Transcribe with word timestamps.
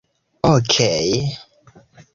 Okej. 0.53 1.09